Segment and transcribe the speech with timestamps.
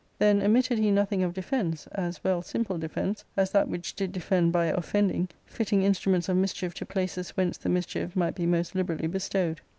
[0.17, 4.51] Then omitted he nothing of defence, as well simple defence as that which did defend
[4.51, 9.05] by offending, fitting instruments of mischief to places whence the mischief might be most liberally
[9.07, 9.61] bestowed.